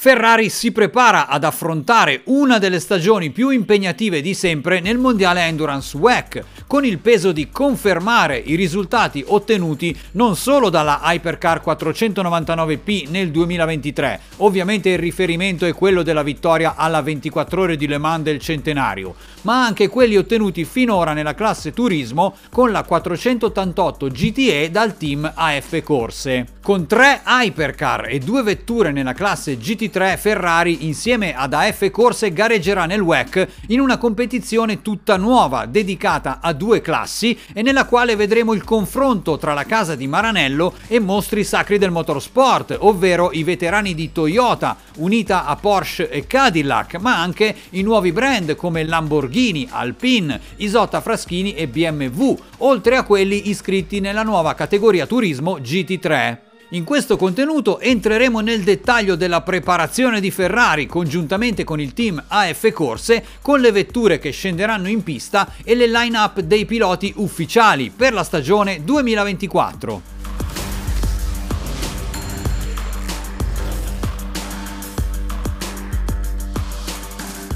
[0.00, 5.96] Ferrari si prepara ad affrontare una delle stagioni più impegnative di sempre nel mondiale Endurance
[5.96, 13.32] WEC, con il peso di confermare i risultati ottenuti non solo dalla Hypercar 499P nel
[13.32, 18.38] 2023, ovviamente il riferimento è quello della vittoria alla 24 ore di Le Mans del
[18.38, 25.28] centenario, ma anche quelli ottenuti finora nella classe turismo con la 488 GTE dal team
[25.34, 26.46] AF Corse.
[26.62, 32.32] Con tre Hypercar e due vetture nella classe GT 23 Ferrari insieme ad AF Corse
[32.32, 38.14] gareggerà nel WEC in una competizione tutta nuova dedicata a due classi e nella quale
[38.14, 43.42] vedremo il confronto tra la casa di Maranello e mostri sacri del motorsport, ovvero i
[43.42, 49.68] veterani di Toyota unita a Porsche e Cadillac, ma anche i nuovi brand come Lamborghini,
[49.70, 56.47] Alpine, Isotta Fraschini e BMW, oltre a quelli iscritti nella nuova categoria turismo GT3.
[56.72, 62.70] In questo contenuto entreremo nel dettaglio della preparazione di Ferrari congiuntamente con il team AF
[62.72, 68.12] Corse con le vetture che scenderanno in pista e le line-up dei piloti ufficiali per
[68.12, 70.17] la stagione 2024.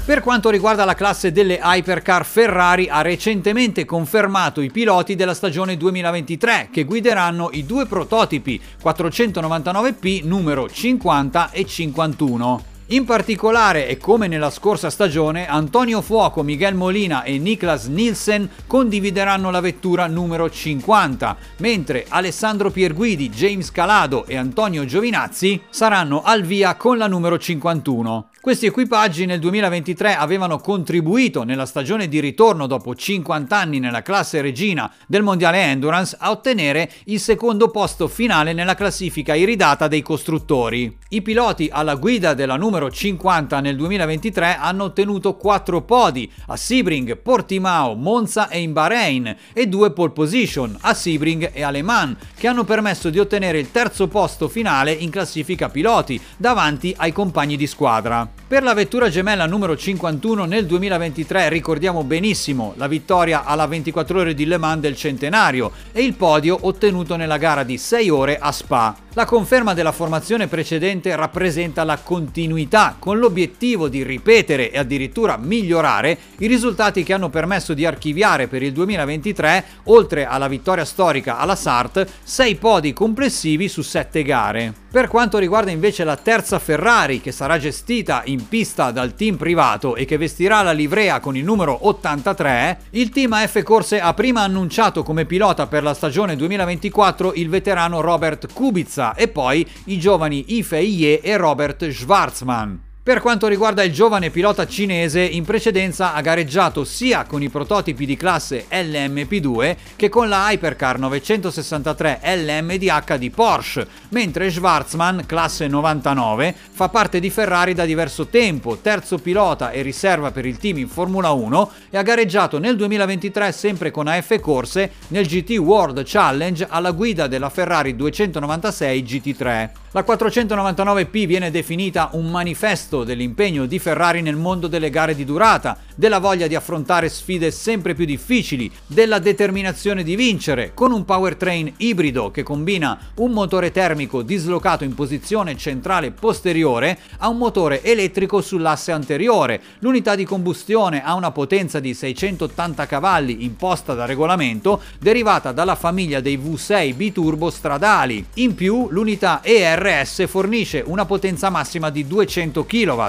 [0.05, 5.77] Per quanto riguarda la classe delle hypercar, Ferrari ha recentemente confermato i piloti della stagione
[5.77, 12.72] 2023 che guideranno i due prototipi 499P numero 50 e 51.
[12.87, 19.49] In particolare, e come nella scorsa stagione, Antonio Fuoco, Miguel Molina e Niklas Nielsen condivideranno
[19.51, 26.75] la vettura numero 50, mentre Alessandro Pierguidi, James Calado e Antonio Giovinazzi saranno al via
[26.75, 28.27] con la numero 51.
[28.43, 34.41] Questi equipaggi nel 2023 avevano contribuito nella stagione di ritorno dopo 50 anni nella classe
[34.41, 40.97] regina del Mondiale Endurance a ottenere il secondo posto finale nella classifica iridata dei costruttori.
[41.07, 47.17] I piloti alla guida della numero 50 nel 2023 hanno ottenuto 4 podi a Sebring,
[47.17, 52.17] Portimao, Monza e in Bahrain e 2 pole position a Sebring e a Le Mans
[52.35, 57.57] che hanno permesso di ottenere il terzo posto finale in classifica piloti davanti ai compagni
[57.57, 58.42] di squadra.
[58.53, 64.35] Per la vettura gemella numero 51 nel 2023 ricordiamo benissimo la vittoria alla 24 ore
[64.35, 68.51] di Le Mans del centenario e il podio ottenuto nella gara di 6 ore a
[68.51, 68.95] Spa.
[69.13, 76.15] La conferma della formazione precedente rappresenta la continuità con l'obiettivo di ripetere e addirittura migliorare
[76.37, 81.55] i risultati che hanno permesso di archiviare per il 2023, oltre alla vittoria storica alla
[81.55, 84.82] Sart, 6 podi complessivi su 7 gare.
[84.93, 89.95] Per quanto riguarda invece la terza Ferrari, che sarà gestita in pista dal team privato
[89.95, 94.41] e che vestirà la livrea con il numero 83, il team AF Corse ha prima
[94.41, 100.57] annunciato come pilota per la stagione 2024 il veterano Robert Kubica e poi i giovani
[100.57, 102.92] Ife Iye e Robert Schwarzman.
[103.03, 108.05] Per quanto riguarda il giovane pilota cinese, in precedenza ha gareggiato sia con i prototipi
[108.05, 116.55] di classe LMP2 che con la Hypercar 963 LMDH di Porsche, mentre Schwarzman, classe 99,
[116.71, 120.87] fa parte di Ferrari da diverso tempo, terzo pilota e riserva per il team in
[120.87, 126.67] Formula 1 e ha gareggiato nel 2023 sempre con AF Corse nel GT World Challenge
[126.69, 129.69] alla guida della Ferrari 296 GT3.
[129.91, 135.75] La 499P viene definita un manifesto dell'impegno di Ferrari nel mondo delle gare di durata,
[135.95, 141.73] della voglia di affrontare sfide sempre più difficili, della determinazione di vincere, con un powertrain
[141.77, 148.41] ibrido che combina un motore termico dislocato in posizione centrale posteriore a un motore elettrico
[148.41, 149.61] sull'asse anteriore.
[149.79, 156.19] L'unità di combustione ha una potenza di 680 cavalli imposta da regolamento, derivata dalla famiglia
[156.19, 158.25] dei V6 biturbo stradali.
[158.35, 163.03] In più, l'unità ER RS fornisce una potenza massima di 200 kW,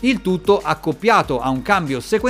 [0.00, 2.24] il tutto accoppiato a un cambio sequenziale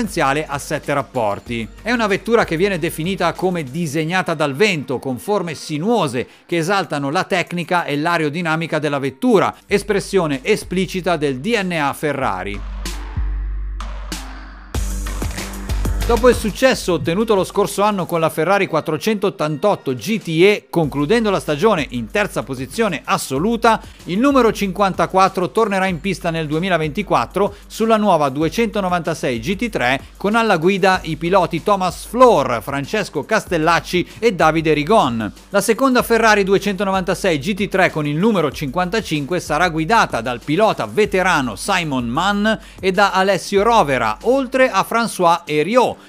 [0.47, 1.67] a 7 rapporti.
[1.81, 7.11] È una vettura che viene definita come disegnata dal vento, con forme sinuose che esaltano
[7.11, 12.76] la tecnica e l'aerodinamica della vettura, espressione esplicita del DNA Ferrari.
[16.07, 21.85] Dopo il successo ottenuto lo scorso anno con la Ferrari 488 GTE, concludendo la stagione
[21.91, 29.41] in terza posizione assoluta, il numero 54 tornerà in pista nel 2024 sulla nuova 296
[29.41, 35.33] GT3 con alla guida i piloti Thomas Floor, Francesco Castellacci e Davide Rigon.
[35.49, 42.07] La seconda Ferrari 296 GT3 con il numero 55 sarà guidata dal pilota veterano Simon
[42.07, 42.47] Mann
[42.79, 45.41] e da Alessio Rovera, oltre a François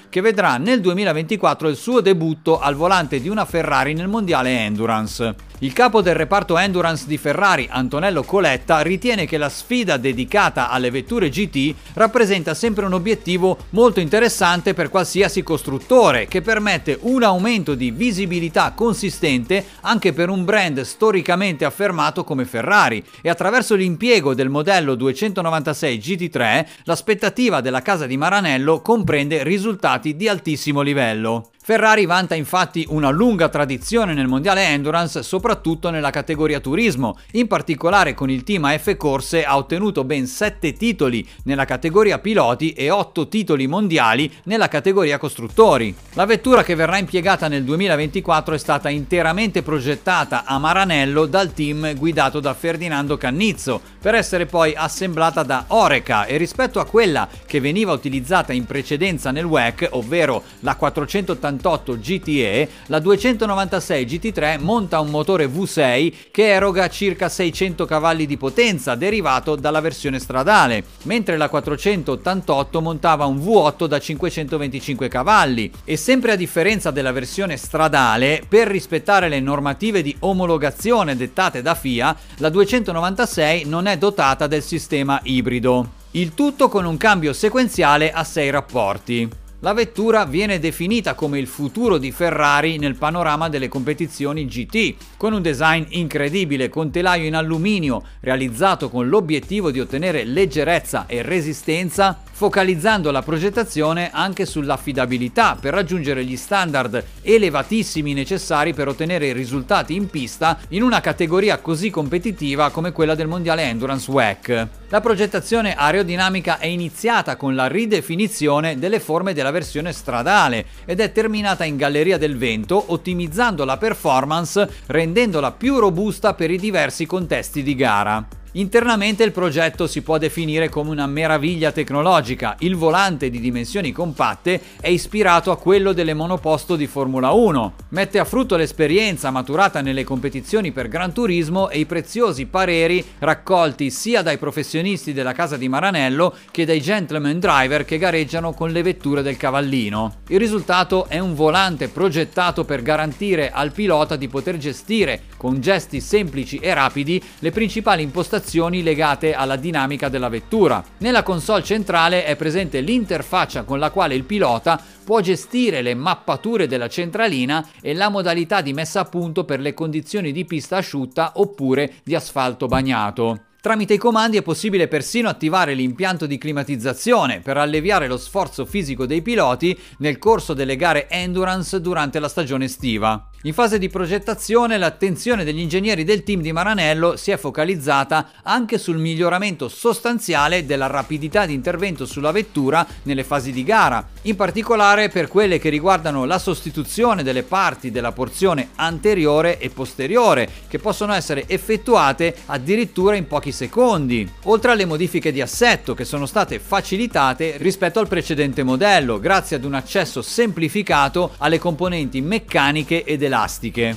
[0.08, 5.47] Che vedrà nel 2024 il suo debutto al volante di una Ferrari nel mondiale Endurance.
[5.60, 10.88] Il capo del reparto Endurance di Ferrari, Antonello Coletta, ritiene che la sfida dedicata alle
[10.88, 17.74] vetture GT rappresenta sempre un obiettivo molto interessante per qualsiasi costruttore, che permette un aumento
[17.74, 24.50] di visibilità consistente anche per un brand storicamente affermato come Ferrari e attraverso l'impiego del
[24.50, 31.50] modello 296 GT3 l'aspettativa della casa di Maranello comprende risultati di altissimo livello.
[31.68, 37.18] Ferrari vanta infatti una lunga tradizione nel mondiale endurance, soprattutto nella categoria turismo.
[37.32, 42.72] In particolare con il team AF Corse ha ottenuto ben 7 titoli nella categoria piloti
[42.72, 45.94] e 8 titoli mondiali nella categoria costruttori.
[46.14, 51.94] La vettura che verrà impiegata nel 2024 è stata interamente progettata a Maranello dal team
[51.96, 57.60] guidato da Ferdinando Cannizzo, per essere poi assemblata da Oreca e rispetto a quella che
[57.60, 65.00] veniva utilizzata in precedenza nel WEC, ovvero la 480 298 GTE, la 296 GT3 monta
[65.00, 71.36] un motore V6 che eroga circa 600 cavalli di potenza derivato dalla versione stradale, mentre
[71.36, 78.42] la 488 montava un V8 da 525 cavalli e sempre a differenza della versione stradale,
[78.48, 84.62] per rispettare le normative di omologazione dettate da FIA, la 296 non è dotata del
[84.62, 85.96] sistema ibrido.
[86.12, 89.46] Il tutto con un cambio sequenziale a 6 rapporti.
[89.62, 95.32] La vettura viene definita come il futuro di Ferrari nel panorama delle competizioni GT, con
[95.32, 102.22] un design incredibile con telaio in alluminio realizzato con l'obiettivo di ottenere leggerezza e resistenza
[102.38, 110.08] focalizzando la progettazione anche sull'affidabilità per raggiungere gli standard elevatissimi necessari per ottenere risultati in
[110.08, 114.68] pista in una categoria così competitiva come quella del mondiale Endurance WEC.
[114.88, 121.10] La progettazione aerodinamica è iniziata con la ridefinizione delle forme della versione stradale ed è
[121.10, 127.64] terminata in galleria del vento ottimizzando la performance rendendola più robusta per i diversi contesti
[127.64, 128.37] di gara.
[128.52, 132.56] Internamente il progetto si può definire come una meraviglia tecnologica.
[132.60, 137.74] Il volante di dimensioni compatte è ispirato a quello delle monoposto di Formula 1.
[137.90, 143.90] Mette a frutto l'esperienza maturata nelle competizioni per Gran Turismo e i preziosi pareri raccolti
[143.90, 148.80] sia dai professionisti della casa di Maranello che dai gentleman driver che gareggiano con le
[148.80, 150.20] vetture del cavallino.
[150.28, 156.00] Il risultato è un volante progettato per garantire al pilota di poter gestire con gesti
[156.00, 160.82] semplici e rapidi le principali impostazioni impostazioni legate alla dinamica della vettura.
[160.98, 166.68] Nella console centrale è presente l'interfaccia con la quale il pilota può gestire le mappature
[166.68, 171.32] della centralina e la modalità di messa a punto per le condizioni di pista asciutta
[171.36, 173.42] oppure di asfalto bagnato.
[173.60, 179.04] Tramite i comandi è possibile persino attivare l'impianto di climatizzazione per alleviare lo sforzo fisico
[179.04, 183.28] dei piloti nel corso delle gare endurance durante la stagione estiva.
[183.42, 188.78] In fase di progettazione l'attenzione degli ingegneri del team di Maranello si è focalizzata anche
[188.78, 195.08] sul miglioramento sostanziale della rapidità di intervento sulla vettura nelle fasi di gara, in particolare
[195.08, 201.12] per quelle che riguardano la sostituzione delle parti della porzione anteriore e posteriore, che possono
[201.12, 207.54] essere effettuate addirittura in pochi secondi, oltre alle modifiche di assetto che sono state facilitate
[207.58, 213.96] rispetto al precedente modello, grazie ad un accesso semplificato alle componenti meccaniche ed elastiche.